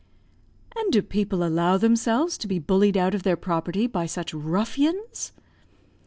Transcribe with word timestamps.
"And 0.75 0.91
do 0.91 1.03
people 1.03 1.43
allow 1.43 1.77
themselves 1.77 2.35
to 2.39 2.47
be 2.47 2.57
bullied 2.57 2.97
out 2.97 3.13
of 3.13 3.21
their 3.21 3.37
property 3.37 3.85
by 3.85 4.07
such 4.07 4.33
ruffians?" 4.33 5.31